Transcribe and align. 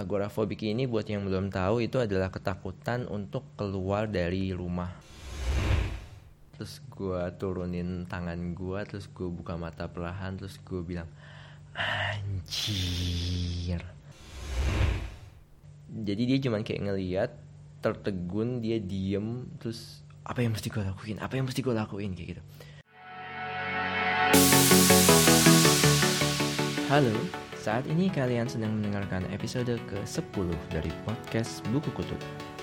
agorafobik 0.00 0.64
ini 0.64 0.88
buat 0.88 1.04
yang 1.04 1.28
belum 1.28 1.52
tahu 1.52 1.84
itu 1.84 2.00
adalah 2.00 2.32
ketakutan 2.32 3.04
untuk 3.12 3.44
keluar 3.60 4.08
dari 4.08 4.56
rumah. 4.56 4.88
Terus 6.56 6.80
gue 6.88 7.20
turunin 7.36 8.08
tangan 8.08 8.56
gue, 8.56 8.80
terus 8.88 9.04
gue 9.12 9.28
buka 9.28 9.60
mata 9.60 9.92
perlahan, 9.92 10.40
terus 10.40 10.56
gue 10.64 10.80
bilang, 10.80 11.08
anjir. 11.76 13.84
Jadi 15.90 16.22
dia 16.24 16.38
cuman 16.48 16.64
kayak 16.64 16.80
ngeliat, 16.80 17.30
tertegun, 17.84 18.64
dia 18.64 18.80
diem, 18.80 19.44
terus 19.60 20.00
apa 20.24 20.40
yang 20.40 20.56
mesti 20.56 20.72
gue 20.72 20.84
lakuin, 20.84 21.20
apa 21.20 21.32
yang 21.36 21.44
mesti 21.44 21.60
gue 21.60 21.74
lakuin 21.76 22.16
kayak 22.16 22.28
gitu. 22.36 22.42
Halo, 26.88 27.14
saat 27.60 27.84
ini 27.92 28.08
kalian 28.08 28.48
sedang 28.48 28.72
mendengarkan 28.72 29.20
episode 29.36 29.76
ke-10 29.92 30.48
dari 30.72 30.88
podcast 31.04 31.60
Buku 31.68 31.92
Kutub. 31.92 32.16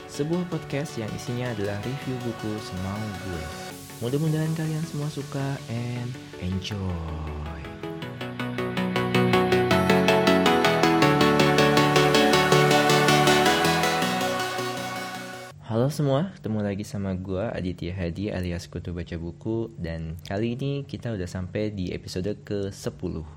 Sebuah 0.10 0.42
podcast 0.50 0.98
yang 0.98 1.06
isinya 1.14 1.54
adalah 1.54 1.78
review 1.86 2.18
buku 2.26 2.58
semau 2.66 2.98
gue. 3.30 3.44
Mudah-mudahan 4.02 4.50
kalian 4.58 4.82
semua 4.90 5.06
suka 5.14 5.54
and 5.70 6.10
enjoy. 6.42 6.82
Halo 15.62 15.94
semua, 15.94 16.34
ketemu 16.34 16.66
lagi 16.66 16.82
sama 16.82 17.14
gue 17.14 17.44
Aditya 17.54 17.94
Hadi 17.94 18.34
alias 18.34 18.66
Kutu 18.66 18.98
Baca 18.98 19.14
Buku 19.20 19.78
Dan 19.78 20.18
kali 20.26 20.58
ini 20.58 20.88
kita 20.88 21.14
udah 21.14 21.28
sampai 21.30 21.70
di 21.70 21.94
episode 21.94 22.34
ke-10 22.48 23.37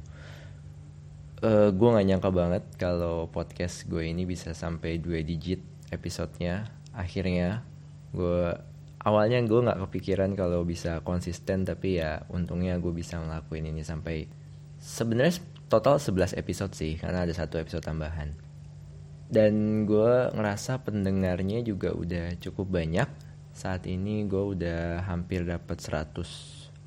uh, 1.45 1.69
gue 1.73 1.89
gak 1.89 2.07
nyangka 2.07 2.30
banget 2.30 2.65
kalau 2.77 3.29
podcast 3.29 3.89
gue 3.89 4.05
ini 4.05 4.29
bisa 4.29 4.53
sampai 4.53 5.01
dua 5.01 5.25
digit 5.25 5.61
episodenya. 5.91 6.69
Akhirnya 6.93 7.65
gue 8.10 8.55
awalnya 9.01 9.41
gue 9.46 9.61
nggak 9.65 9.80
kepikiran 9.88 10.37
kalau 10.37 10.66
bisa 10.66 11.01
konsisten 11.01 11.65
tapi 11.65 12.02
ya 12.02 12.27
untungnya 12.29 12.77
gue 12.77 12.93
bisa 12.93 13.16
ngelakuin 13.16 13.73
ini 13.73 13.80
sampai 13.80 14.29
sebenarnya 14.77 15.41
total 15.71 15.96
11 15.96 16.37
episode 16.37 16.74
sih 16.74 16.99
karena 16.99 17.24
ada 17.24 17.33
satu 17.33 17.57
episode 17.57 17.85
tambahan. 17.85 18.35
Dan 19.30 19.87
gue 19.87 20.35
ngerasa 20.35 20.83
pendengarnya 20.83 21.63
juga 21.63 21.95
udah 21.95 22.35
cukup 22.43 22.83
banyak. 22.83 23.07
Saat 23.55 23.87
ini 23.87 24.27
gue 24.27 24.59
udah 24.59 25.07
hampir 25.07 25.46
dapat 25.46 25.79
100 25.79 26.27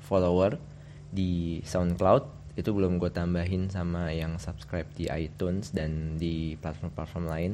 follower 0.04 0.60
di 1.08 1.64
SoundCloud 1.64 2.43
itu 2.54 2.70
belum 2.70 3.02
gue 3.02 3.10
tambahin 3.10 3.66
sama 3.66 4.14
yang 4.14 4.38
subscribe 4.38 4.86
di 4.94 5.10
iTunes 5.10 5.74
dan 5.74 6.14
di 6.18 6.54
platform-platform 6.62 7.26
lain. 7.26 7.52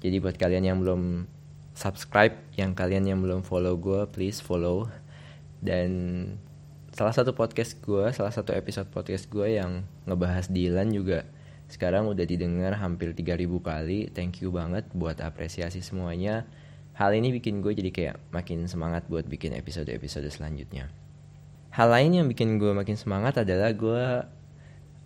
Jadi 0.00 0.16
buat 0.24 0.36
kalian 0.40 0.64
yang 0.64 0.78
belum 0.80 1.28
subscribe 1.76 2.34
yang 2.56 2.72
kalian 2.72 3.06
yang 3.06 3.20
belum 3.20 3.44
follow 3.44 3.76
gue 3.76 4.08
please 4.08 4.40
follow. 4.40 4.88
Dan 5.60 5.90
salah 6.94 7.12
satu 7.12 7.36
podcast 7.36 7.78
gue 7.84 8.10
salah 8.10 8.32
satu 8.32 8.50
episode 8.56 8.88
podcast 8.90 9.28
gue 9.30 9.60
yang 9.60 9.86
ngebahas 10.08 10.50
Dylan 10.50 10.90
juga 10.90 11.22
sekarang 11.68 12.08
udah 12.08 12.24
didengar 12.24 12.72
hampir 12.80 13.12
3000 13.12 13.44
kali. 13.60 14.08
Thank 14.08 14.40
you 14.40 14.48
banget 14.48 14.88
buat 14.96 15.20
apresiasi 15.20 15.84
semuanya. 15.84 16.48
Hal 16.96 17.12
ini 17.14 17.30
bikin 17.30 17.60
gue 17.60 17.76
jadi 17.76 17.92
kayak 17.92 18.16
makin 18.32 18.66
semangat 18.66 19.06
buat 19.06 19.28
bikin 19.28 19.52
episode-episode 19.54 20.26
selanjutnya. 20.32 20.88
Hal 21.70 21.92
lain 21.92 22.16
yang 22.16 22.26
bikin 22.26 22.56
gue 22.56 22.72
makin 22.72 22.96
semangat 22.96 23.38
adalah 23.44 23.70
gue 23.70 24.04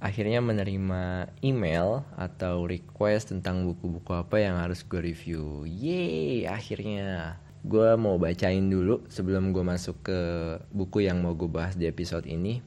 akhirnya 0.03 0.43
menerima 0.43 1.31
email 1.47 2.03
atau 2.19 2.67
request 2.67 3.31
tentang 3.31 3.63
buku-buku 3.71 4.11
apa 4.11 4.43
yang 4.43 4.59
harus 4.59 4.83
gue 4.83 4.99
review. 4.99 5.63
Yeay 5.63 6.51
akhirnya. 6.51 7.39
Gue 7.63 7.95
mau 7.95 8.19
bacain 8.19 8.67
dulu 8.67 9.07
sebelum 9.07 9.55
gue 9.55 9.63
masuk 9.63 10.03
ke 10.03 10.21
buku 10.75 11.07
yang 11.07 11.23
mau 11.23 11.39
gue 11.39 11.47
bahas 11.47 11.79
di 11.79 11.87
episode 11.87 12.27
ini. 12.27 12.59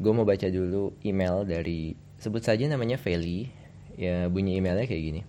Gue 0.00 0.16
mau 0.16 0.24
baca 0.24 0.48
dulu 0.48 0.96
email 1.04 1.44
dari 1.44 1.92
sebut 2.16 2.40
saja 2.40 2.64
namanya 2.64 2.96
Feli. 2.96 3.52
Ya 4.00 4.32
bunyi 4.32 4.56
emailnya 4.56 4.88
kayak 4.88 5.04
gini. 5.04 5.22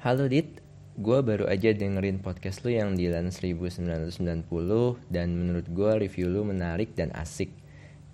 Halo 0.00 0.24
Dit 0.24 0.64
gue 0.96 1.18
baru 1.20 1.44
aja 1.48 1.72
dengerin 1.72 2.24
podcast 2.24 2.64
lu 2.64 2.72
yang 2.72 2.96
di 2.96 3.08
LAN 3.12 3.28
1990 3.28 4.16
dan 5.12 5.28
menurut 5.36 5.68
gue 5.68 5.92
review 6.08 6.32
lu 6.32 6.48
menarik 6.48 6.96
dan 6.96 7.12
asik. 7.12 7.52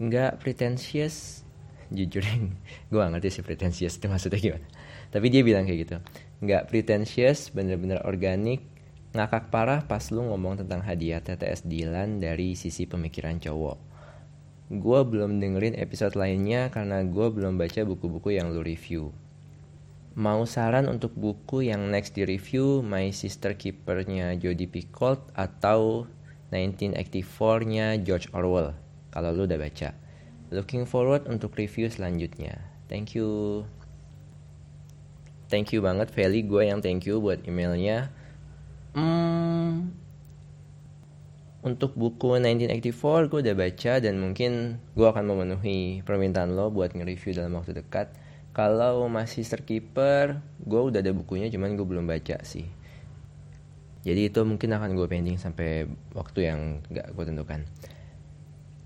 Nggak 0.02 0.42
pretentious 0.42 1.46
jujur 1.90 2.24
gue 2.90 2.98
gak 2.98 3.10
ngerti 3.14 3.28
sih 3.40 3.44
pretentious 3.44 3.96
itu 3.96 4.06
maksudnya 4.06 4.40
gimana 4.40 4.66
tapi 5.08 5.26
dia 5.32 5.42
bilang 5.44 5.64
kayak 5.64 5.78
gitu 5.88 5.96
nggak 6.44 6.68
pretentious 6.70 7.50
bener-bener 7.50 7.98
organik 8.04 8.64
ngakak 9.16 9.48
parah 9.48 9.82
pas 9.88 10.04
lu 10.12 10.20
ngomong 10.28 10.60
tentang 10.62 10.84
hadiah 10.84 11.24
TTS 11.24 11.64
Dilan 11.64 12.20
dari 12.20 12.52
sisi 12.52 12.84
pemikiran 12.84 13.40
cowok 13.40 13.88
Gue 14.68 15.00
belum 15.00 15.40
dengerin 15.40 15.80
episode 15.80 16.12
lainnya 16.12 16.68
karena 16.68 17.00
gue 17.00 17.26
belum 17.32 17.56
baca 17.56 17.88
buku-buku 17.88 18.36
yang 18.36 18.52
lu 18.52 18.60
review. 18.60 19.16
Mau 20.12 20.44
saran 20.44 20.92
untuk 20.92 21.16
buku 21.16 21.64
yang 21.64 21.88
next 21.88 22.12
di 22.12 22.28
review 22.28 22.84
My 22.84 23.08
Sister 23.08 23.56
Keeper-nya 23.56 24.36
Jodie 24.36 24.68
Picoult 24.68 25.24
atau 25.32 26.04
1984-nya 26.52 27.96
George 28.04 28.28
Orwell 28.36 28.76
kalau 29.08 29.32
lu 29.32 29.48
udah 29.48 29.56
baca. 29.56 29.96
Looking 30.48 30.88
forward 30.88 31.28
untuk 31.28 31.56
review 31.56 31.92
selanjutnya. 31.92 32.56
Thank 32.88 33.12
you. 33.12 33.62
Thank 35.48 35.72
you 35.72 35.80
banget 35.80 36.12
Feli, 36.12 36.44
gue 36.44 36.68
yang 36.68 36.84
thank 36.84 37.08
you 37.08 37.20
buat 37.24 37.40
emailnya. 37.48 38.12
Hmm, 38.92 39.92
untuk 41.58 41.98
buku 41.98 42.38
1984 42.38 43.28
gue 43.28 43.40
udah 43.44 43.56
baca 43.58 43.92
dan 43.98 44.14
mungkin 44.16 44.78
gue 44.94 45.08
akan 45.08 45.24
memenuhi 45.26 46.06
permintaan 46.06 46.54
lo 46.54 46.70
buat 46.70 46.94
nge-review 46.94 47.34
dalam 47.34 47.58
waktu 47.58 47.82
dekat. 47.82 48.14
Kalau 48.54 49.06
masih 49.10 49.44
Keeper, 49.44 50.40
gue 50.62 50.80
udah 50.80 50.98
ada 51.02 51.12
bukunya 51.14 51.50
cuman 51.50 51.74
gue 51.74 51.86
belum 51.86 52.06
baca 52.06 52.42
sih. 52.42 52.66
Jadi 54.06 54.30
itu 54.30 54.40
mungkin 54.46 54.72
akan 54.72 54.94
gue 54.94 55.06
pending 55.10 55.36
sampai 55.36 55.90
waktu 56.14 56.48
yang 56.48 56.60
gak 56.88 57.12
gue 57.12 57.24
tentukan. 57.26 57.60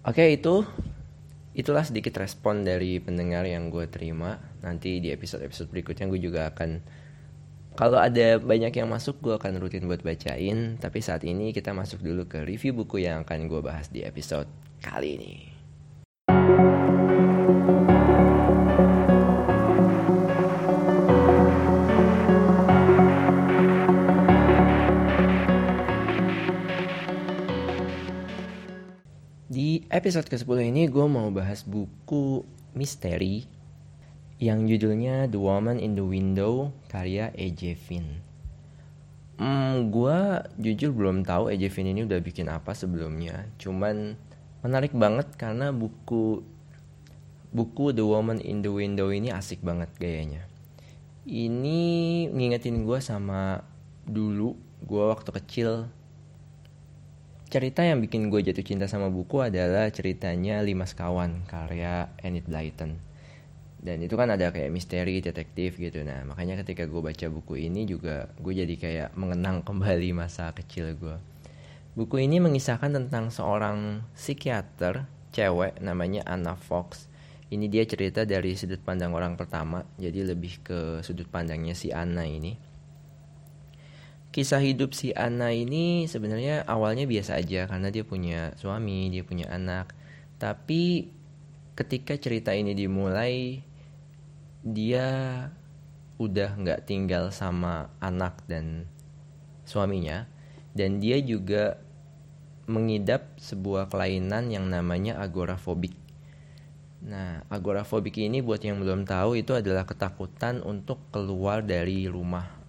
Oke 0.02 0.34
itu 0.34 0.66
itulah 1.52 1.84
sedikit 1.84 2.16
respon 2.20 2.64
dari 2.64 2.98
pendengar 2.98 3.44
yang 3.44 3.68
gue 3.68 3.88
terima. 3.88 4.40
Nanti 4.64 5.00
di 5.00 5.12
episode-episode 5.12 5.68
berikutnya 5.68 6.08
gue 6.08 6.20
juga 6.20 6.48
akan 6.52 6.82
kalau 7.72 7.96
ada 7.96 8.36
banyak 8.36 8.72
yang 8.76 8.88
masuk 8.92 9.16
gue 9.24 9.32
akan 9.32 9.56
rutin 9.56 9.88
buat 9.88 10.04
bacain 10.04 10.76
Tapi 10.76 11.00
saat 11.00 11.24
ini 11.24 11.56
kita 11.56 11.72
masuk 11.72 12.04
dulu 12.04 12.28
ke 12.28 12.44
review 12.44 12.76
buku 12.76 13.00
yang 13.08 13.24
akan 13.24 13.48
gue 13.48 13.60
bahas 13.64 13.88
di 13.88 14.04
episode 14.04 14.44
kali 14.84 15.16
ini 15.16 15.61
episode 29.92 30.24
ke-10 30.24 30.72
ini 30.72 30.88
gue 30.88 31.04
mau 31.04 31.28
bahas 31.28 31.68
buku 31.68 32.48
misteri 32.72 33.44
yang 34.40 34.64
judulnya 34.64 35.28
The 35.28 35.36
Woman 35.36 35.76
in 35.76 35.92
the 35.92 36.00
Window 36.00 36.72
karya 36.88 37.28
E.J. 37.36 37.76
Finn. 37.76 38.24
Hmm, 39.36 39.92
gue 39.92 40.18
jujur 40.56 40.96
belum 40.96 41.28
tahu 41.28 41.52
E.J. 41.52 41.68
Finn 41.68 41.92
ini 41.92 42.08
udah 42.08 42.24
bikin 42.24 42.48
apa 42.48 42.72
sebelumnya. 42.72 43.52
Cuman 43.60 44.16
menarik 44.64 44.96
banget 44.96 45.28
karena 45.36 45.76
buku 45.76 46.40
buku 47.52 47.92
The 47.92 48.00
Woman 48.00 48.40
in 48.40 48.64
the 48.64 48.72
Window 48.72 49.12
ini 49.12 49.28
asik 49.28 49.60
banget 49.60 49.92
gayanya. 50.00 50.48
Ini 51.28 52.32
ngingetin 52.32 52.88
gue 52.88 52.96
sama 53.04 53.60
dulu 54.08 54.56
gue 54.88 55.04
waktu 55.04 55.30
kecil 55.36 55.92
cerita 57.52 57.84
yang 57.84 58.00
bikin 58.00 58.32
gue 58.32 58.40
jatuh 58.40 58.64
cinta 58.64 58.88
sama 58.88 59.12
buku 59.12 59.44
adalah 59.44 59.92
ceritanya 59.92 60.64
Lima 60.64 60.88
Sekawan 60.88 61.44
karya 61.44 62.08
Enid 62.24 62.48
Blyton. 62.48 62.96
Dan 63.76 64.00
itu 64.00 64.16
kan 64.16 64.32
ada 64.32 64.48
kayak 64.48 64.72
misteri 64.72 65.20
detektif 65.20 65.76
gitu. 65.76 66.00
Nah 66.00 66.24
makanya 66.24 66.56
ketika 66.64 66.88
gue 66.88 67.02
baca 67.04 67.26
buku 67.28 67.68
ini 67.68 67.84
juga 67.84 68.32
gue 68.40 68.56
jadi 68.56 68.74
kayak 68.80 69.08
mengenang 69.20 69.60
kembali 69.68 70.16
masa 70.16 70.48
kecil 70.56 70.96
gue 70.96 71.20
buku 71.92 72.24
ini 72.24 72.40
mengisahkan 72.40 72.88
tentang 72.88 73.28
seorang 73.28 74.00
psikiater 74.16 75.04
cewek 75.28 75.76
namanya 75.84 76.24
Anna 76.24 76.56
Fox. 76.56 77.12
Ini 77.52 77.68
dia 77.68 77.84
cerita 77.84 78.24
dari 78.24 78.56
sudut 78.56 78.80
pandang 78.80 79.12
orang 79.12 79.36
pertama 79.36 79.84
jadi 80.00 80.24
lebih 80.24 80.64
ke 80.64 80.78
sudut 81.04 81.28
pandangnya 81.28 81.76
si 81.76 81.92
Anna 81.92 82.24
ini 82.24 82.71
kisah 84.32 84.64
hidup 84.64 84.96
si 84.96 85.12
Anna 85.12 85.52
ini 85.52 86.08
sebenarnya 86.08 86.64
awalnya 86.64 87.04
biasa 87.04 87.36
aja 87.36 87.68
karena 87.68 87.92
dia 87.92 88.00
punya 88.00 88.56
suami 88.56 89.12
dia 89.12 89.22
punya 89.28 89.52
anak. 89.52 89.92
Tapi 90.40 91.12
ketika 91.76 92.16
cerita 92.16 92.56
ini 92.56 92.72
dimulai 92.72 93.60
dia 94.64 95.06
udah 96.16 96.56
nggak 96.56 96.88
tinggal 96.88 97.28
sama 97.28 97.92
anak 98.00 98.40
dan 98.48 98.88
suaminya. 99.68 100.24
Dan 100.72 101.04
dia 101.04 101.20
juga 101.20 101.76
mengidap 102.64 103.36
sebuah 103.36 103.92
kelainan 103.92 104.48
yang 104.48 104.64
namanya 104.72 105.20
agorafobik. 105.20 105.92
Nah, 107.04 107.44
agorafobik 107.52 108.16
ini 108.16 108.40
buat 108.40 108.64
yang 108.64 108.80
belum 108.80 109.04
tahu 109.04 109.36
itu 109.36 109.52
adalah 109.52 109.84
ketakutan 109.84 110.64
untuk 110.64 111.04
keluar 111.12 111.60
dari 111.60 112.08
rumah 112.08 112.61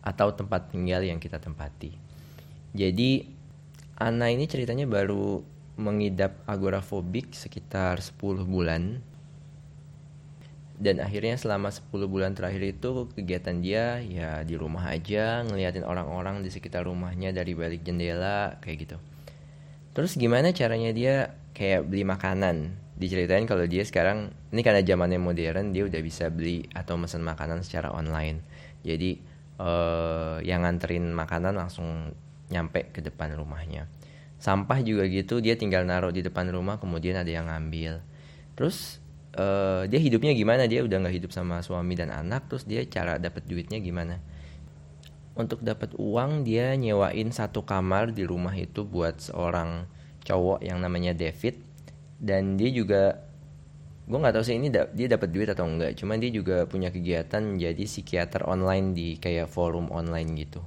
atau 0.00 0.32
tempat 0.32 0.72
tinggal 0.72 1.04
yang 1.04 1.20
kita 1.20 1.36
tempati. 1.36 1.92
Jadi, 2.72 3.40
Ana 4.00 4.32
ini 4.32 4.48
ceritanya 4.48 4.88
baru 4.88 5.44
mengidap 5.76 6.40
agorafobik 6.48 7.36
sekitar 7.36 8.00
10 8.00 8.48
bulan. 8.48 9.04
Dan 10.80 11.04
akhirnya 11.04 11.36
selama 11.36 11.68
10 11.68 12.08
bulan 12.08 12.32
terakhir 12.32 12.64
itu 12.64 13.12
kegiatan 13.12 13.60
dia 13.60 14.00
ya 14.00 14.40
di 14.40 14.56
rumah 14.56 14.88
aja 14.88 15.44
ngeliatin 15.44 15.84
orang-orang 15.84 16.40
di 16.40 16.48
sekitar 16.48 16.88
rumahnya 16.88 17.36
dari 17.36 17.52
balik 17.52 17.84
jendela 17.84 18.56
kayak 18.64 18.88
gitu. 18.88 18.96
Terus 19.92 20.16
gimana 20.16 20.56
caranya 20.56 20.96
dia 20.96 21.36
kayak 21.52 21.84
beli 21.84 22.08
makanan? 22.08 22.72
Diceritain 22.96 23.44
kalau 23.44 23.68
dia 23.68 23.84
sekarang 23.84 24.32
ini 24.48 24.64
karena 24.64 24.80
zamannya 24.80 25.20
modern 25.20 25.76
dia 25.76 25.84
udah 25.84 26.00
bisa 26.00 26.32
beli 26.32 26.64
atau 26.72 26.96
mesen 26.96 27.20
makanan 27.20 27.60
secara 27.60 27.92
online. 27.92 28.40
Jadi 28.80 29.20
uh, 29.60 30.40
yang 30.40 30.64
nganterin 30.64 31.12
makanan 31.12 31.52
langsung 31.52 32.16
nyampe 32.48 32.88
ke 32.90 33.04
depan 33.04 33.36
rumahnya. 33.36 33.86
Sampah 34.40 34.80
juga 34.80 35.04
gitu 35.04 35.44
dia 35.44 35.54
tinggal 35.54 35.84
naruh 35.84 36.10
di 36.10 36.24
depan 36.24 36.48
rumah 36.48 36.80
kemudian 36.80 37.20
ada 37.20 37.28
yang 37.28 37.52
ngambil. 37.52 38.00
Terus 38.56 38.98
uh, 39.36 39.84
dia 39.84 40.00
hidupnya 40.00 40.32
gimana? 40.32 40.64
Dia 40.64 40.80
udah 40.80 40.96
nggak 41.04 41.14
hidup 41.20 41.32
sama 41.36 41.60
suami 41.60 41.92
dan 41.92 42.08
anak 42.08 42.48
terus 42.48 42.64
dia 42.64 42.80
cara 42.88 43.20
dapat 43.20 43.44
duitnya 43.44 43.76
gimana? 43.84 44.18
Untuk 45.36 45.62
dapat 45.62 45.94
uang 45.94 46.42
dia 46.42 46.74
nyewain 46.74 47.30
satu 47.30 47.62
kamar 47.62 48.16
di 48.16 48.24
rumah 48.24 48.56
itu 48.56 48.82
buat 48.82 49.20
seorang 49.20 49.86
cowok 50.24 50.64
yang 50.64 50.80
namanya 50.80 51.12
David. 51.12 51.60
Dan 52.20 52.60
dia 52.60 52.68
juga 52.68 53.29
gue 54.10 54.18
nggak 54.18 54.34
tahu 54.34 54.44
sih 54.44 54.58
ini 54.58 54.74
da 54.74 54.90
dia 54.90 55.06
dapat 55.06 55.30
duit 55.30 55.46
atau 55.46 55.70
enggak 55.70 55.94
cuman 55.94 56.18
dia 56.18 56.34
juga 56.34 56.66
punya 56.66 56.90
kegiatan 56.90 57.46
menjadi 57.46 57.84
psikiater 57.86 58.50
online 58.50 58.90
di 58.90 59.14
kayak 59.22 59.46
forum 59.46 59.86
online 59.94 60.34
gitu 60.34 60.60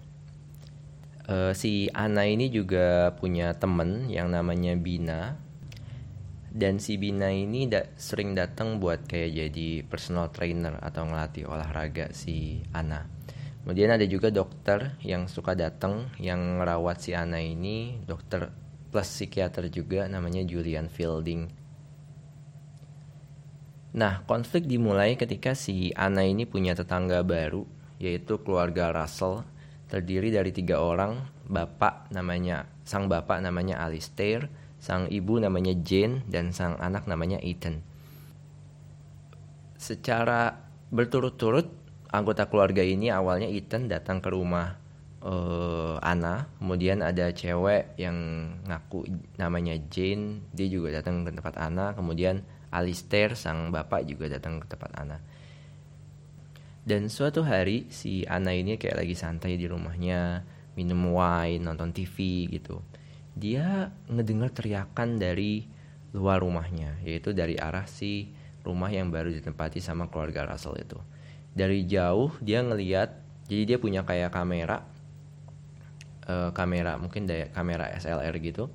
uh, 1.28 1.52
si 1.52 1.92
Ana 1.92 2.24
ini 2.24 2.48
juga 2.48 3.12
punya 3.20 3.52
temen 3.52 4.08
yang 4.08 4.32
namanya 4.32 4.80
Bina 4.80 5.36
dan 6.54 6.78
si 6.78 7.02
Bina 7.02 7.34
ini 7.34 7.66
da 7.66 7.82
sering 7.98 8.38
datang 8.38 8.78
buat 8.78 9.10
kayak 9.10 9.32
jadi 9.34 9.70
personal 9.90 10.30
trainer 10.30 10.78
atau 10.86 11.10
ngelatih 11.10 11.50
olahraga 11.50 12.14
si 12.14 12.62
Ana. 12.70 13.10
Kemudian 13.66 13.90
ada 13.90 14.06
juga 14.06 14.30
dokter 14.30 14.94
yang 15.02 15.26
suka 15.26 15.58
datang 15.58 16.14
yang 16.22 16.62
ngerawat 16.62 17.02
si 17.02 17.18
Ana 17.18 17.42
ini, 17.42 17.98
dokter 18.06 18.54
plus 18.94 19.10
psikiater 19.10 19.66
juga 19.74 20.06
namanya 20.06 20.46
Julian 20.46 20.94
Fielding. 20.94 21.63
Nah, 23.94 24.26
konflik 24.26 24.66
dimulai 24.66 25.14
ketika 25.14 25.54
si 25.54 25.94
Ana 25.94 26.26
ini 26.26 26.50
punya 26.50 26.74
tetangga 26.74 27.22
baru, 27.22 27.62
yaitu 28.02 28.42
keluarga 28.42 28.90
Russell, 28.90 29.46
terdiri 29.86 30.34
dari 30.34 30.50
tiga 30.50 30.82
orang, 30.82 31.30
bapak 31.46 32.10
namanya, 32.10 32.66
sang 32.82 33.06
bapak 33.06 33.46
namanya 33.46 33.86
Alistair, 33.86 34.50
sang 34.82 35.06
ibu 35.14 35.38
namanya 35.38 35.78
Jane 35.78 36.26
dan 36.26 36.50
sang 36.58 36.74
anak 36.82 37.06
namanya 37.06 37.38
Ethan. 37.38 37.86
Secara 39.78 40.58
berturut-turut 40.90 41.70
anggota 42.10 42.50
keluarga 42.50 42.82
ini 42.82 43.14
awalnya 43.14 43.46
Ethan 43.46 43.86
datang 43.86 44.26
ke 44.26 44.34
rumah 44.34 44.74
uh, 45.22 46.02
Anna, 46.02 46.50
kemudian 46.58 47.06
ada 47.06 47.30
cewek 47.30 47.94
yang 48.02 48.18
ngaku 48.66 49.06
namanya 49.38 49.78
Jane, 49.94 50.50
dia 50.50 50.66
juga 50.66 50.98
datang 50.98 51.22
ke 51.24 51.32
tempat 51.32 51.62
Anna, 51.62 51.94
kemudian 51.94 52.42
Alistair 52.74 53.38
sang 53.38 53.70
bapak 53.70 54.10
juga 54.10 54.26
datang 54.34 54.58
ke 54.58 54.66
tempat 54.66 54.92
Anna. 54.98 55.22
Dan 56.84 57.08
suatu 57.08 57.46
hari 57.46 57.88
si 57.94 58.26
Anna 58.26 58.52
ini 58.52 58.76
kayak 58.76 59.06
lagi 59.06 59.16
santai 59.16 59.56
di 59.56 59.70
rumahnya, 59.70 60.44
minum 60.76 61.14
wine, 61.16 61.64
nonton 61.64 61.94
TV 61.94 62.50
gitu 62.50 62.82
dia 63.34 63.90
ngedengar 64.10 64.54
teriakan 64.54 65.18
dari 65.18 65.66
luar 66.14 66.46
rumahnya, 66.46 67.02
yaitu 67.02 67.34
dari 67.34 67.58
arah 67.58 67.90
si 67.90 68.30
rumah 68.62 68.94
yang 68.94 69.10
baru 69.10 69.34
ditempati 69.34 69.82
sama 69.82 70.08
keluarga 70.14 70.46
Russell 70.46 70.78
itu. 70.78 71.02
Dari 71.54 71.86
jauh 71.90 72.30
dia 72.40 72.62
ngeliat, 72.62 73.10
jadi 73.50 73.76
dia 73.76 73.78
punya 73.82 74.06
kayak 74.06 74.30
kamera, 74.30 74.86
uh, 76.30 76.54
kamera 76.54 77.02
mungkin 77.02 77.26
kamera 77.50 77.90
SLR 77.98 78.38
gitu. 78.42 78.70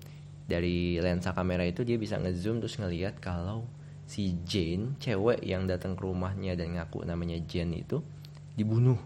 Dari 0.49 0.99
lensa 0.99 1.31
kamera 1.37 1.63
itu 1.63 1.87
dia 1.87 2.01
bisa 2.01 2.19
ngezoom 2.19 2.59
terus 2.59 2.81
ngeliat 2.81 3.23
kalau 3.23 3.69
si 4.09 4.41
Jane, 4.49 4.97
cewek 4.97 5.45
yang 5.45 5.69
datang 5.69 5.93
ke 5.93 6.01
rumahnya 6.01 6.57
dan 6.57 6.81
ngaku 6.81 7.05
namanya 7.05 7.37
Jane 7.45 7.85
itu 7.85 8.01
dibunuh. 8.57 8.97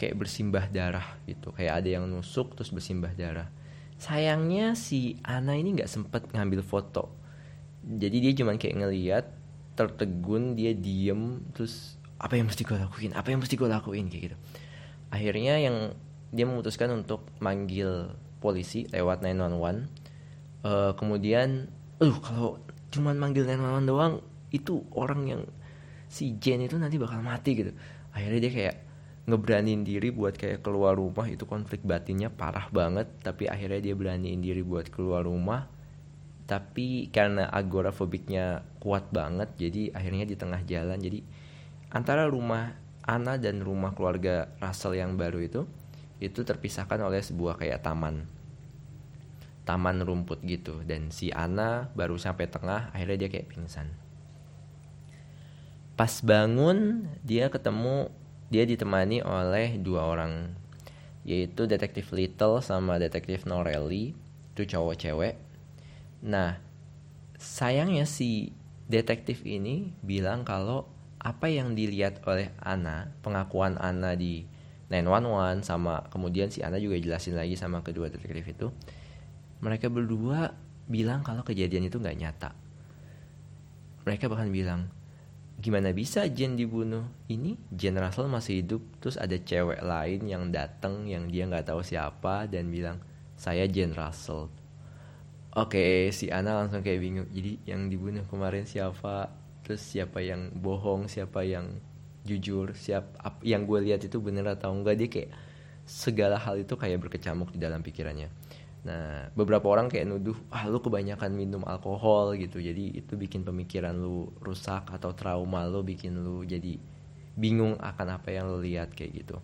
Kayak 0.00 0.16
bersimbah 0.16 0.64
darah 0.72 1.20
gitu. 1.28 1.52
Kayak 1.52 1.84
ada 1.84 1.88
yang 2.00 2.08
nusuk 2.08 2.56
terus 2.56 2.72
bersimbah 2.72 3.12
darah. 3.12 3.52
Sayangnya 4.00 4.72
si 4.72 5.20
Ana 5.20 5.60
ini 5.60 5.76
nggak 5.76 5.92
sempet 5.92 6.32
ngambil 6.32 6.64
foto. 6.64 7.12
Jadi 7.84 8.16
dia 8.24 8.32
cuma 8.32 8.56
kayak 8.56 8.76
ngeliat 8.80 9.24
tertegun 9.76 10.56
dia 10.56 10.72
diem 10.72 11.44
terus 11.52 12.00
apa 12.16 12.40
yang 12.40 12.48
mesti 12.48 12.64
gue 12.64 12.80
lakuin? 12.80 13.12
Apa 13.12 13.28
yang 13.28 13.44
mesti 13.44 13.60
gue 13.60 13.68
lakuin? 13.68 14.08
Kayak 14.08 14.22
gitu. 14.32 14.36
Akhirnya 15.12 15.60
yang 15.60 15.92
dia 16.32 16.48
memutuskan 16.48 16.88
untuk 16.96 17.28
manggil 17.36 18.16
polisi 18.40 18.88
lewat 18.88 19.20
911 19.20 19.60
uh, 19.60 19.76
eh, 20.64 20.92
kemudian 20.96 21.68
uh 22.00 22.16
kalau 22.24 22.56
cuman 22.90 23.16
manggil 23.16 23.46
911 23.46 23.86
doang 23.86 24.14
itu 24.50 24.82
orang 24.98 25.22
yang 25.26 25.42
si 26.10 26.34
Jen 26.42 26.66
itu 26.66 26.74
nanti 26.74 26.98
bakal 26.98 27.22
mati 27.22 27.54
gitu. 27.54 27.72
Akhirnya 28.10 28.40
dia 28.42 28.52
kayak 28.52 28.76
ngeberanin 29.30 29.86
diri 29.86 30.10
buat 30.10 30.34
kayak 30.34 30.66
keluar 30.66 30.98
rumah 30.98 31.30
itu 31.30 31.46
konflik 31.46 31.86
batinnya 31.86 32.34
parah 32.34 32.66
banget 32.74 33.06
tapi 33.22 33.46
akhirnya 33.46 33.78
dia 33.78 33.94
beraniin 33.94 34.42
diri 34.42 34.66
buat 34.66 34.90
keluar 34.90 35.22
rumah. 35.22 35.70
Tapi 36.50 37.14
karena 37.14 37.46
agorafobiknya 37.46 38.66
kuat 38.82 39.06
banget 39.14 39.54
jadi 39.54 39.94
akhirnya 39.94 40.26
di 40.26 40.34
tengah 40.34 40.66
jalan 40.66 40.98
jadi 40.98 41.22
antara 41.94 42.26
rumah 42.26 42.74
Ana 43.06 43.38
dan 43.38 43.62
rumah 43.62 43.94
keluarga 43.94 44.50
Russell 44.58 44.98
yang 44.98 45.14
baru 45.14 45.38
itu 45.46 45.62
itu 46.18 46.42
terpisahkan 46.42 47.00
oleh 47.00 47.22
sebuah 47.22 47.54
kayak 47.56 47.86
taman 47.86 48.26
taman 49.70 50.02
rumput 50.02 50.42
gitu. 50.42 50.82
Dan 50.82 51.14
si 51.14 51.30
Ana 51.30 51.94
baru 51.94 52.18
sampai 52.18 52.50
tengah 52.50 52.90
akhirnya 52.90 53.22
dia 53.22 53.30
kayak 53.30 53.54
pingsan. 53.54 53.94
Pas 55.94 56.10
bangun 56.26 57.06
dia 57.22 57.46
ketemu 57.46 58.10
dia 58.50 58.66
ditemani 58.66 59.22
oleh 59.22 59.78
dua 59.78 60.10
orang. 60.10 60.58
Yaitu 61.22 61.70
detektif 61.70 62.10
Little 62.10 62.58
sama 62.58 62.98
detektif 62.98 63.46
Norelli. 63.46 64.18
Itu 64.58 64.66
cowok 64.66 64.98
cewek. 64.98 65.38
Nah 66.26 66.58
sayangnya 67.38 68.10
si 68.10 68.50
detektif 68.90 69.46
ini 69.46 69.94
bilang 70.02 70.42
kalau 70.42 70.90
apa 71.22 71.46
yang 71.46 71.78
dilihat 71.78 72.26
oleh 72.26 72.50
Ana 72.58 73.14
pengakuan 73.22 73.78
Ana 73.78 74.18
di 74.18 74.50
911 74.90 75.62
sama 75.62 76.02
kemudian 76.10 76.50
si 76.50 76.66
Ana 76.66 76.82
juga 76.82 76.98
jelasin 76.98 77.38
lagi 77.38 77.54
sama 77.54 77.86
kedua 77.86 78.10
detektif 78.10 78.42
itu 78.50 78.66
mereka 79.60 79.92
berdua 79.92 80.56
bilang 80.90 81.22
kalau 81.22 81.44
kejadian 81.44 81.86
itu 81.86 82.00
nggak 82.00 82.18
nyata. 82.18 82.50
Mereka 84.08 84.26
bahkan 84.26 84.48
bilang 84.48 84.88
gimana 85.60 85.92
bisa 85.92 86.24
Jen 86.26 86.56
dibunuh? 86.56 87.04
Ini 87.28 87.60
Jen 87.68 88.00
Russell 88.00 88.32
masih 88.32 88.64
hidup 88.64 88.80
terus 88.98 89.20
ada 89.20 89.36
cewek 89.36 89.84
lain 89.84 90.24
yang 90.24 90.48
datang 90.48 91.04
yang 91.04 91.28
dia 91.28 91.44
nggak 91.44 91.68
tahu 91.68 91.84
siapa 91.84 92.48
dan 92.48 92.72
bilang 92.72 92.98
saya 93.36 93.68
Jen 93.68 93.92
Russell 93.92 94.48
oke 95.54 96.14
si 96.14 96.30
Ana 96.30 96.54
langsung 96.62 96.80
kayak 96.86 97.00
bingung 97.02 97.28
jadi 97.34 97.58
yang 97.66 97.90
dibunuh 97.90 98.24
kemarin 98.26 98.64
siapa? 98.66 99.30
Terus 99.66 99.82
siapa 99.84 100.18
yang 100.24 100.50
bohong? 100.56 101.06
Siapa 101.06 101.46
yang 101.46 101.78
jujur? 102.26 102.74
Siap 102.74 103.20
yang 103.46 103.68
gue 103.68 103.78
lihat 103.86 104.02
itu 104.02 104.18
bener 104.18 104.48
atau 104.50 104.74
enggak? 104.74 104.98
Dia 104.98 105.08
kayak 105.10 105.30
segala 105.86 106.38
hal 106.38 106.62
itu 106.62 106.74
kayak 106.78 107.02
berkecamuk 107.02 107.50
di 107.50 107.58
dalam 107.58 107.82
pikirannya 107.82 108.30
Nah, 108.80 109.28
beberapa 109.36 109.68
orang 109.68 109.92
kayak 109.92 110.08
nuduh, 110.08 110.38
ah 110.48 110.64
lu 110.64 110.80
kebanyakan 110.80 111.36
minum 111.36 111.60
alkohol 111.68 112.32
gitu. 112.40 112.60
Jadi 112.60 112.96
itu 112.96 113.12
bikin 113.16 113.44
pemikiran 113.44 113.92
lu 113.92 114.32
rusak 114.40 114.88
atau 114.88 115.12
trauma 115.12 115.68
lu 115.68 115.84
bikin 115.84 116.16
lu 116.16 116.42
jadi 116.48 116.80
bingung 117.36 117.76
akan 117.76 118.16
apa 118.16 118.32
yang 118.32 118.48
lu 118.48 118.64
lihat 118.64 118.96
kayak 118.96 119.24
gitu. 119.24 119.36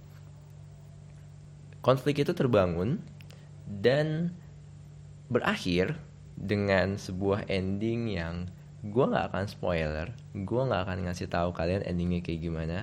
Konflik 1.84 2.24
itu 2.24 2.32
terbangun 2.32 2.98
dan 3.68 4.32
berakhir 5.28 6.00
dengan 6.36 6.96
sebuah 6.96 7.46
ending 7.46 8.12
yang 8.12 8.48
gue 8.86 9.04
nggak 9.04 9.32
akan 9.32 9.44
spoiler, 9.50 10.14
gue 10.32 10.62
nggak 10.62 10.82
akan 10.86 10.98
ngasih 11.10 11.26
tahu 11.26 11.50
kalian 11.50 11.82
endingnya 11.82 12.22
kayak 12.22 12.40
gimana. 12.42 12.78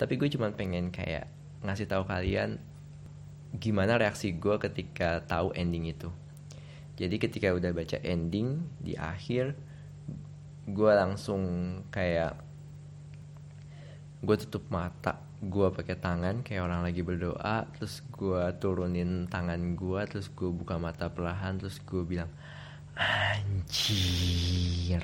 tapi 0.00 0.18
gue 0.18 0.26
cuma 0.34 0.50
pengen 0.50 0.90
kayak 0.90 1.30
ngasih 1.62 1.86
tahu 1.86 2.02
kalian 2.02 2.58
gimana 3.56 4.00
reaksi 4.00 4.32
gue 4.32 4.56
ketika 4.56 5.20
tahu 5.28 5.52
ending 5.52 5.92
itu. 5.92 6.08
Jadi 6.96 7.16
ketika 7.16 7.52
udah 7.52 7.72
baca 7.72 7.98
ending 8.04 8.64
di 8.80 8.96
akhir 8.96 9.56
gue 10.68 10.92
langsung 10.94 11.42
kayak 11.90 12.38
gue 14.22 14.36
tutup 14.46 14.62
mata 14.70 15.18
gue 15.42 15.74
pakai 15.74 15.98
tangan 15.98 16.46
kayak 16.46 16.62
orang 16.62 16.86
lagi 16.86 17.02
berdoa 17.02 17.66
terus 17.74 17.98
gue 18.14 18.46
turunin 18.62 19.26
tangan 19.26 19.74
gue 19.74 20.00
terus 20.06 20.30
gue 20.30 20.46
buka 20.46 20.78
mata 20.78 21.10
perlahan 21.10 21.58
terus 21.58 21.82
gue 21.82 22.06
bilang 22.06 22.30
anjir 22.94 25.02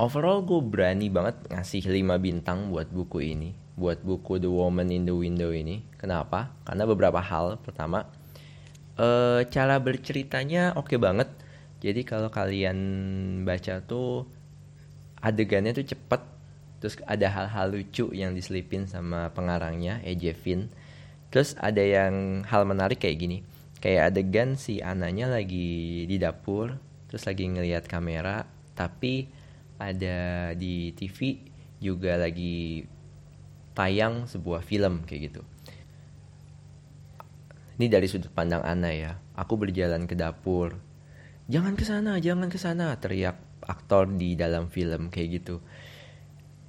overall 0.00 0.40
gue 0.40 0.64
berani 0.64 1.12
banget 1.12 1.36
ngasih 1.52 1.84
5 1.84 2.16
bintang 2.16 2.72
buat 2.72 2.88
buku 2.88 3.20
ini 3.20 3.52
buat 3.80 4.04
buku 4.04 4.36
The 4.36 4.52
Woman 4.52 4.92
in 4.92 5.08
the 5.08 5.16
Window 5.16 5.48
ini. 5.56 5.80
Kenapa? 5.96 6.52
Karena 6.68 6.84
beberapa 6.84 7.16
hal. 7.24 7.56
Pertama 7.64 8.04
uh, 9.00 9.40
cara 9.48 9.80
berceritanya 9.80 10.76
oke 10.76 10.92
okay 10.92 10.98
banget. 11.00 11.32
Jadi 11.80 12.04
kalau 12.04 12.28
kalian 12.28 12.76
baca 13.48 13.80
tuh 13.80 14.28
adegannya 15.24 15.72
tuh 15.72 15.88
cepet. 15.88 16.20
Terus 16.84 17.00
ada 17.08 17.28
hal-hal 17.28 17.72
lucu 17.72 18.12
yang 18.12 18.36
diselipin 18.36 18.88
sama 18.88 19.32
pengarangnya 19.32 20.00
E.J. 20.04 20.36
Finn. 20.36 20.68
Terus 21.32 21.56
ada 21.56 21.80
yang 21.80 22.44
hal 22.44 22.68
menarik 22.68 23.00
kayak 23.00 23.16
gini. 23.16 23.38
Kayak 23.80 24.12
adegan 24.12 24.60
si 24.60 24.84
Ananya 24.84 25.32
lagi 25.32 26.04
di 26.04 26.16
dapur 26.20 26.76
terus 27.08 27.24
lagi 27.26 27.48
ngelihat 27.48 27.90
kamera 27.90 28.46
tapi 28.76 29.26
ada 29.80 30.52
di 30.52 30.92
TV 30.92 31.40
juga 31.80 32.20
lagi 32.20 32.84
tayang 33.72 34.28
sebuah 34.28 34.60
film 34.60 35.08
kayak 35.08 35.32
gitu. 35.32 35.42
Ini 37.80 37.88
dari 37.88 38.04
sudut 38.04 38.28
pandang 38.28 38.60
Ana 38.60 38.92
ya. 38.92 39.16
Aku 39.32 39.56
berjalan 39.56 40.04
ke 40.04 40.12
dapur. 40.12 40.76
Jangan 41.48 41.74
ke 41.80 41.88
sana, 41.88 42.20
jangan 42.20 42.52
ke 42.52 42.60
sana, 42.60 42.92
teriak 43.00 43.40
aktor 43.64 44.12
di 44.12 44.36
dalam 44.36 44.68
film 44.68 45.08
kayak 45.08 45.40
gitu. 45.40 45.64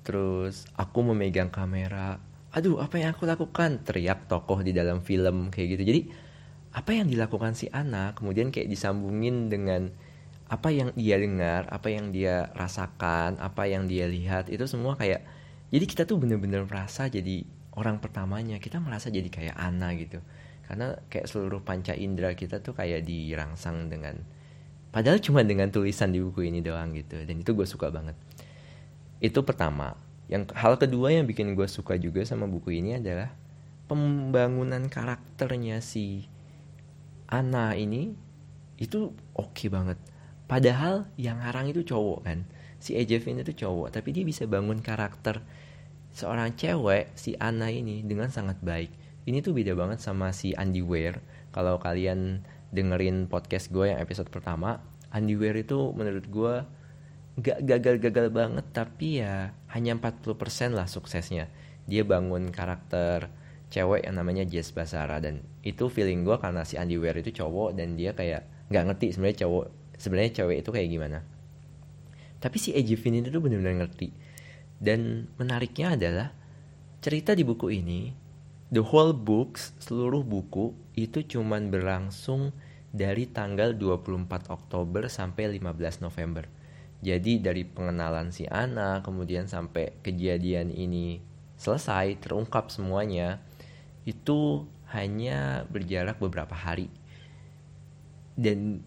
Terus 0.07 0.65
aku 0.79 1.11
memegang 1.11 1.51
kamera. 1.51 2.15
Aduh, 2.55 2.79
apa 2.79 2.95
yang 2.95 3.11
aku 3.11 3.27
lakukan? 3.27 3.83
Teriak 3.83 4.31
tokoh 4.31 4.63
di 4.63 4.71
dalam 4.71 5.03
film 5.03 5.51
kayak 5.51 5.67
gitu. 5.75 5.83
Jadi 5.83 6.01
apa 6.71 6.95
yang 6.95 7.11
dilakukan 7.11 7.51
si 7.51 7.67
Ana 7.67 8.15
kemudian 8.15 8.47
kayak 8.47 8.71
disambungin 8.71 9.51
dengan 9.51 9.91
apa 10.51 10.67
yang 10.67 10.91
dia 10.99 11.15
dengar, 11.15 11.63
apa 11.71 11.87
yang 11.87 12.11
dia 12.11 12.51
rasakan, 12.51 13.39
apa 13.39 13.71
yang 13.71 13.87
dia 13.87 14.03
lihat 14.11 14.51
itu 14.51 14.67
semua 14.67 14.99
kayak 14.99 15.23
jadi 15.71 15.85
kita 15.87 16.03
tuh 16.03 16.19
bener-bener 16.19 16.67
merasa 16.67 17.07
jadi 17.07 17.47
orang 17.79 18.03
pertamanya. 18.03 18.59
Kita 18.59 18.83
merasa 18.83 19.07
jadi 19.07 19.31
kayak 19.31 19.55
Ana 19.55 19.95
gitu. 19.95 20.19
Karena 20.67 20.99
kayak 21.07 21.31
seluruh 21.31 21.63
panca 21.63 21.95
indera 21.95 22.35
kita 22.35 22.59
tuh 22.59 22.75
kayak 22.75 23.07
dirangsang 23.07 23.87
dengan 23.87 24.19
padahal 24.91 25.23
cuma 25.23 25.39
dengan 25.47 25.71
tulisan 25.71 26.11
di 26.11 26.19
buku 26.19 26.51
ini 26.51 26.59
doang 26.59 26.91
gitu. 26.99 27.23
Dan 27.23 27.39
itu 27.39 27.55
gue 27.55 27.63
suka 27.63 27.87
banget. 27.87 28.19
Itu 29.23 29.47
pertama. 29.47 29.95
Yang 30.27 30.51
hal 30.59 30.75
kedua 30.75 31.15
yang 31.15 31.31
bikin 31.31 31.55
gue 31.55 31.67
suka 31.71 31.95
juga 31.95 32.27
sama 32.27 32.43
buku 32.51 32.75
ini 32.75 32.99
adalah 32.99 33.31
pembangunan 33.87 34.83
karakternya 34.91 35.79
si 35.79 36.27
Ana 37.31 37.71
ini 37.79 38.11
itu 38.75 39.15
oke 39.35 39.55
okay 39.55 39.67
banget 39.71 40.10
Padahal 40.51 41.07
yang 41.15 41.39
ngarang 41.39 41.71
itu 41.71 41.87
cowok 41.87 42.27
kan. 42.27 42.43
Si 42.75 42.91
Ejevin 42.91 43.39
itu 43.39 43.55
cowok, 43.55 43.95
tapi 43.95 44.11
dia 44.11 44.27
bisa 44.27 44.43
bangun 44.43 44.83
karakter 44.83 45.39
seorang 46.11 46.51
cewek 46.59 47.07
si 47.15 47.39
Anna 47.39 47.71
ini 47.71 48.03
dengan 48.03 48.27
sangat 48.27 48.59
baik. 48.59 48.91
Ini 49.23 49.39
tuh 49.39 49.55
beda 49.55 49.71
banget 49.79 50.03
sama 50.03 50.35
si 50.35 50.51
Andy 50.51 50.83
Weir. 50.83 51.23
Kalau 51.55 51.79
kalian 51.79 52.43
dengerin 52.75 53.31
podcast 53.31 53.71
gue 53.71 53.95
yang 53.95 54.03
episode 54.03 54.27
pertama, 54.27 54.83
Andy 55.15 55.39
Weir 55.39 55.55
itu 55.55 55.95
menurut 55.95 56.27
gue 56.27 56.53
gak 57.39 57.63
gagal-gagal 57.63 58.27
banget 58.27 58.65
tapi 58.75 59.23
ya 59.23 59.55
hanya 59.71 59.95
40% 59.95 60.35
lah 60.75 60.91
suksesnya. 60.91 61.47
Dia 61.87 62.03
bangun 62.03 62.51
karakter 62.51 63.31
cewek 63.71 64.03
yang 64.03 64.19
namanya 64.19 64.43
Jess 64.43 64.75
Basara 64.75 65.23
dan 65.23 65.47
itu 65.63 65.87
feeling 65.87 66.27
gue 66.27 66.35
karena 66.43 66.67
si 66.67 66.75
Andy 66.75 66.99
Weir 66.99 67.15
itu 67.15 67.31
cowok 67.31 67.71
dan 67.71 67.95
dia 67.95 68.11
kayak 68.11 68.67
nggak 68.67 68.83
ngerti 68.91 69.15
sebenarnya 69.15 69.47
cowok 69.47 69.80
sebenarnya 70.01 70.41
cewek 70.41 70.65
itu 70.65 70.69
kayak 70.73 70.89
gimana. 70.89 71.19
Tapi 72.41 72.57
si 72.57 72.73
Ejivin 72.73 73.21
itu 73.21 73.29
tuh 73.29 73.37
benar-benar 73.37 73.85
ngerti. 73.85 74.09
Dan 74.81 75.29
menariknya 75.37 75.93
adalah 75.93 76.33
cerita 77.05 77.37
di 77.37 77.45
buku 77.45 77.69
ini 77.69 78.09
the 78.73 78.81
whole 78.81 79.13
books 79.13 79.77
seluruh 79.77 80.25
buku 80.25 80.73
itu 80.97 81.21
cuman 81.21 81.69
berlangsung 81.69 82.49
dari 82.89 83.29
tanggal 83.29 83.77
24 83.77 84.49
Oktober 84.49 85.05
sampai 85.05 85.61
15 85.61 86.01
November. 86.01 86.49
Jadi 87.01 87.41
dari 87.41 87.65
pengenalan 87.65 88.33
si 88.33 88.45
Ana 88.49 89.01
kemudian 89.05 89.45
sampai 89.45 90.01
kejadian 90.01 90.69
ini 90.73 91.21
selesai 91.57 92.17
terungkap 92.21 92.73
semuanya 92.73 93.41
itu 94.05 94.65
hanya 94.91 95.65
berjarak 95.69 96.17
beberapa 96.17 96.53
hari. 96.53 96.89
Dan 98.33 98.81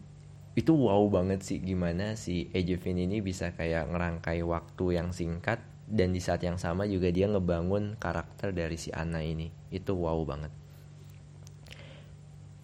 itu 0.54 0.70
wow 0.70 1.02
banget 1.10 1.42
sih 1.42 1.58
gimana 1.58 2.14
si 2.14 2.46
Ejevin 2.54 2.94
ini 3.02 3.18
bisa 3.18 3.50
kayak 3.50 3.90
ngerangkai 3.90 4.38
waktu 4.46 5.02
yang 5.02 5.10
singkat 5.10 5.58
dan 5.90 6.14
di 6.14 6.22
saat 6.22 6.40
yang 6.46 6.56
sama 6.56 6.86
juga 6.86 7.10
dia 7.10 7.26
ngebangun 7.26 7.98
karakter 7.98 8.54
dari 8.54 8.78
si 8.78 8.94
Anna 8.94 9.20
ini. 9.20 9.50
Itu 9.74 9.98
wow 9.98 10.22
banget. 10.22 10.54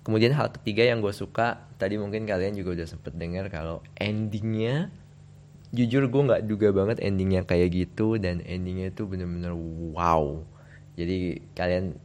Kemudian 0.06 0.32
hal 0.38 0.54
ketiga 0.54 0.86
yang 0.86 1.02
gue 1.02 1.12
suka 1.12 1.66
tadi 1.76 1.98
mungkin 1.98 2.24
kalian 2.24 2.56
juga 2.56 2.78
udah 2.78 2.88
sempet 2.88 3.12
dengar 3.18 3.50
kalau 3.52 3.84
endingnya 3.98 4.88
jujur 5.74 6.08
gue 6.08 6.22
nggak 6.24 6.46
duga 6.46 6.72
banget 6.72 6.98
endingnya 7.04 7.46
kayak 7.46 7.74
gitu 7.74 8.16
dan 8.16 8.40
endingnya 8.46 8.94
itu 8.94 9.02
bener-bener 9.04 9.52
wow. 9.92 10.46
Jadi 10.94 11.42
kalian 11.58 11.98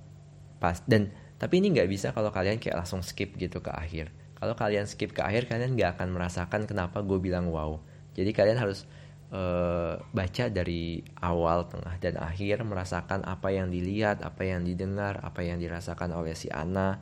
pas 0.57 0.81
dan 0.89 1.13
tapi 1.37 1.61
ini 1.61 1.77
nggak 1.77 1.89
bisa 1.93 2.09
kalau 2.09 2.33
kalian 2.33 2.57
kayak 2.57 2.81
langsung 2.81 3.05
skip 3.05 3.37
gitu 3.37 3.61
ke 3.61 3.69
akhir 3.69 4.24
kalau 4.35 4.53
kalian 4.53 4.83
skip 4.83 5.15
ke 5.15 5.23
akhir 5.23 5.47
kalian 5.47 5.79
nggak 5.79 5.95
akan 5.99 6.11
merasakan 6.11 6.67
kenapa 6.67 6.99
gue 7.01 7.19
bilang 7.23 7.47
wow. 7.47 7.79
Jadi 8.15 8.31
kalian 8.35 8.59
harus 8.59 8.83
uh, 9.31 9.99
baca 10.11 10.45
dari 10.51 11.03
awal 11.23 11.67
tengah 11.71 11.95
dan 12.03 12.19
akhir 12.19 12.63
merasakan 12.67 13.23
apa 13.23 13.55
yang 13.55 13.71
dilihat 13.71 14.23
apa 14.23 14.43
yang 14.43 14.67
didengar 14.67 15.23
apa 15.23 15.43
yang 15.43 15.59
dirasakan 15.59 16.11
oleh 16.11 16.35
si 16.35 16.51
Ana. 16.51 16.99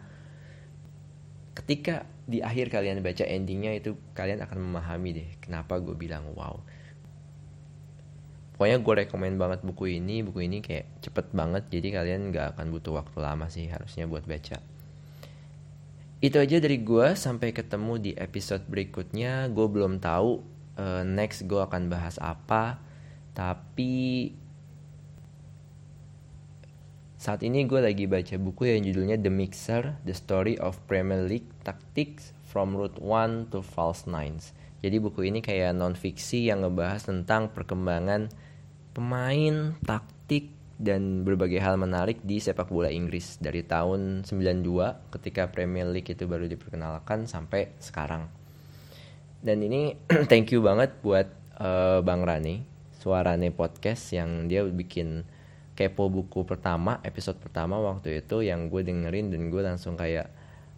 Ketika 1.53 2.05
di 2.29 2.41
akhir 2.41 2.69
kalian 2.69 3.01
baca 3.01 3.25
endingnya 3.25 3.77
itu 3.77 3.97
kalian 4.13 4.41
akan 4.45 4.57
memahami 4.57 5.09
deh 5.17 5.29
kenapa 5.41 5.81
gue 5.81 5.97
bilang 5.97 6.29
wow. 6.37 6.61
Pokoknya 8.53 8.77
gue 8.77 8.93
rekomend 9.05 9.41
banget 9.41 9.65
buku 9.65 9.97
ini. 9.97 10.21
Buku 10.21 10.45
ini 10.45 10.61
kayak 10.61 11.01
cepet 11.01 11.33
banget 11.33 11.65
jadi 11.73 11.97
kalian 11.97 12.29
nggak 12.29 12.53
akan 12.53 12.69
butuh 12.69 12.93
waktu 13.01 13.17
lama 13.17 13.49
sih 13.49 13.65
harusnya 13.65 14.05
buat 14.05 14.29
baca 14.29 14.72
itu 16.23 16.39
aja 16.39 16.55
dari 16.63 16.79
gue 16.79 17.19
sampai 17.19 17.51
ketemu 17.51 17.99
di 17.99 18.11
episode 18.15 18.63
berikutnya. 18.71 19.51
Gue 19.51 19.67
belum 19.67 19.99
tahu 19.99 20.39
uh, 20.79 21.03
next 21.03 21.43
gue 21.51 21.59
akan 21.59 21.91
bahas 21.91 22.15
apa. 22.23 22.79
Tapi 23.35 24.31
saat 27.19 27.43
ini 27.43 27.67
gue 27.67 27.83
lagi 27.83 28.07
baca 28.07 28.39
buku 28.39 28.71
yang 28.71 28.87
judulnya 28.87 29.19
The 29.19 29.27
Mixer 29.27 29.99
The 30.07 30.15
Story 30.15 30.55
of 30.63 30.79
Premier 30.87 31.27
League 31.27 31.51
Tactics 31.67 32.31
from 32.47 32.71
Route 32.71 33.03
1 33.03 33.51
to 33.51 33.59
False 33.59 34.07
Nines. 34.07 34.55
Jadi 34.79 35.03
buku 35.03 35.27
ini 35.27 35.43
kayak 35.43 35.75
non 35.75 35.91
fiksi 35.91 36.47
yang 36.47 36.63
ngebahas 36.63 37.03
tentang 37.03 37.51
perkembangan 37.51 38.31
pemain 38.95 39.75
taktik 39.83 40.55
dan 40.83 41.23
berbagai 41.23 41.63
hal 41.63 41.79
menarik 41.79 42.19
di 42.19 42.43
sepak 42.43 42.67
bola 42.67 42.91
Inggris. 42.91 43.39
Dari 43.39 43.63
tahun 43.63 44.27
92 44.27 45.15
ketika 45.15 45.47
Premier 45.47 45.87
League 45.87 46.11
itu 46.11 46.27
baru 46.27 46.43
diperkenalkan 46.51 47.23
sampai 47.23 47.71
sekarang. 47.79 48.27
Dan 49.39 49.63
ini 49.63 49.95
thank 50.31 50.51
you 50.51 50.59
banget 50.59 50.91
buat 50.99 51.31
uh, 51.55 52.03
Bang 52.03 52.27
Rani, 52.27 52.67
Suarane 52.99 53.55
Podcast 53.55 54.11
yang 54.11 54.51
dia 54.51 54.67
bikin 54.67 55.23
kepo 55.73 56.11
buku 56.11 56.43
pertama, 56.43 56.99
episode 57.01 57.39
pertama 57.39 57.79
waktu 57.81 58.21
itu 58.21 58.45
yang 58.45 58.67
gue 58.67 58.85
dengerin 58.85 59.33
dan 59.33 59.49
gue 59.49 59.61
langsung 59.63 59.97
kayak 59.97 60.29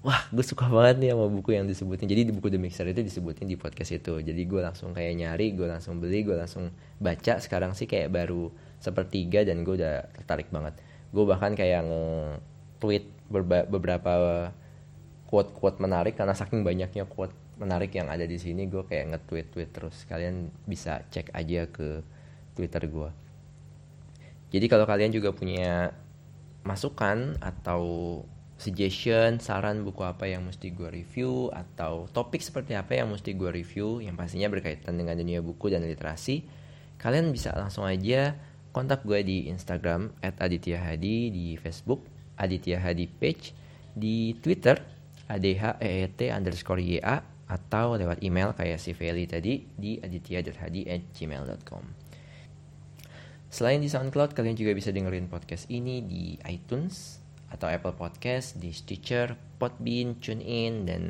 wah 0.06 0.22
gue 0.30 0.46
suka 0.46 0.70
banget 0.70 1.02
nih 1.02 1.10
sama 1.18 1.26
buku 1.34 1.58
yang 1.58 1.66
disebutin. 1.66 2.06
Jadi 2.06 2.30
di 2.30 2.32
buku 2.32 2.54
The 2.54 2.62
Mixer 2.62 2.86
itu 2.94 3.02
disebutin 3.02 3.50
di 3.50 3.58
podcast 3.58 3.90
itu. 3.90 4.22
Jadi 4.22 4.42
gue 4.46 4.62
langsung 4.62 4.94
kayak 4.94 5.14
nyari 5.18 5.58
gue 5.58 5.66
langsung 5.66 5.98
beli 5.98 6.22
gue 6.22 6.38
langsung 6.38 6.70
baca. 7.02 7.42
Sekarang 7.42 7.74
sih 7.74 7.90
kayak 7.90 8.14
baru 8.14 8.54
sepertiga 8.86 9.42
dan 9.42 9.66
gue 9.66 9.82
udah 9.82 10.06
tertarik 10.22 10.54
banget. 10.54 10.78
Gue 11.10 11.26
bahkan 11.26 11.58
kayak 11.58 11.90
nge-tweet 11.90 13.06
beberapa 13.72 14.14
quote-quote 15.26 15.82
menarik 15.82 16.14
karena 16.14 16.38
saking 16.38 16.62
banyaknya 16.62 17.10
quote 17.10 17.34
menarik 17.58 17.90
yang 17.96 18.12
ada 18.12 18.28
di 18.28 18.38
sini 18.38 18.70
gue 18.70 18.86
kayak 18.86 19.16
nge-tweet 19.16 19.48
tweet 19.50 19.70
terus. 19.74 20.06
Kalian 20.06 20.54
bisa 20.70 21.02
cek 21.10 21.34
aja 21.34 21.66
ke 21.66 22.06
twitter 22.54 22.86
gue. 22.86 23.10
Jadi 24.54 24.66
kalau 24.70 24.86
kalian 24.86 25.12
juga 25.12 25.34
punya 25.34 25.92
masukan 26.64 27.36
atau 27.42 27.84
suggestion, 28.56 29.44
saran 29.44 29.84
buku 29.84 30.02
apa 30.08 30.32
yang 30.32 30.48
mesti 30.48 30.72
gue 30.72 30.88
review 30.88 31.52
atau 31.52 32.08
topik 32.08 32.40
seperti 32.40 32.72
apa 32.72 32.96
yang 32.96 33.12
mesti 33.12 33.36
gue 33.36 33.52
review 33.52 34.00
yang 34.00 34.16
pastinya 34.16 34.48
berkaitan 34.48 34.96
dengan 34.96 35.20
dunia 35.20 35.44
buku 35.44 35.68
dan 35.68 35.84
literasi, 35.84 36.48
kalian 36.96 37.36
bisa 37.36 37.52
langsung 37.52 37.84
aja 37.84 38.40
kontak 38.76 39.08
gue 39.08 39.24
di 39.24 39.48
Instagram 39.48 40.12
@adityahadi, 40.20 41.32
di 41.32 41.56
Facebook 41.56 42.04
Aditya 42.36 42.84
Hadi 42.84 43.08
Page, 43.08 43.56
di 43.96 44.36
Twitter 44.44 44.76
adheet 45.32 46.20
underscore 46.36 46.84
ya 46.84 47.24
atau 47.48 47.96
lewat 47.96 48.20
email 48.20 48.52
kayak 48.52 48.78
si 48.78 48.92
Feli 48.92 49.24
tadi 49.24 49.64
di 49.64 49.96
aditya.hadi@gmail.com. 49.96 51.84
Selain 53.48 53.80
di 53.80 53.88
SoundCloud, 53.88 54.36
kalian 54.36 54.60
juga 54.60 54.76
bisa 54.76 54.92
dengerin 54.92 55.32
podcast 55.32 55.72
ini 55.72 56.04
di 56.04 56.36
iTunes, 56.44 57.24
atau 57.56 57.72
Apple 57.72 57.96
Podcast 57.96 58.60
di 58.60 58.76
Stitcher, 58.76 59.40
Podbean, 59.56 60.20
TuneIn 60.20 60.84
dan 60.84 61.04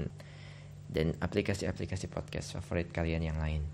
dan 0.85 1.17
aplikasi-aplikasi 1.17 2.07
podcast 2.07 2.53
favorit 2.53 2.93
kalian 2.93 3.25
yang 3.25 3.41
lain 3.41 3.65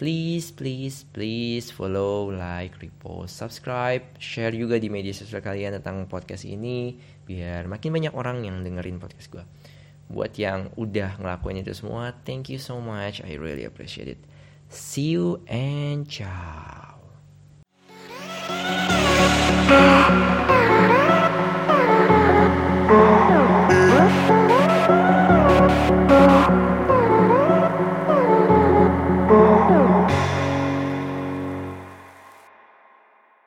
please 0.00 0.48
please 0.48 1.04
please 1.12 1.68
follow 1.68 2.32
like 2.32 2.72
repost 2.80 3.36
subscribe 3.36 4.00
share 4.16 4.56
juga 4.56 4.80
di 4.80 4.88
media 4.88 5.12
sosial 5.12 5.44
kalian 5.44 5.76
tentang 5.76 6.08
podcast 6.08 6.48
ini 6.48 6.96
biar 7.28 7.68
makin 7.68 7.92
banyak 7.92 8.16
orang 8.16 8.40
yang 8.48 8.64
dengerin 8.64 8.96
podcast 8.96 9.28
gue 9.28 9.44
buat 10.10 10.34
yang 10.34 10.74
udah 10.74 11.22
ngelakuin 11.22 11.62
itu 11.62 11.70
semua 11.70 12.10
thank 12.26 12.50
you 12.50 12.58
so 12.58 12.82
much. 12.82 13.22
I 13.22 13.38
really 13.38 13.62
appreciate 13.62 14.10
it. 14.10 14.18
See 14.66 15.14
you 15.14 15.44
and 15.46 16.10
ciao. 16.10 16.98
Oh 22.92 23.29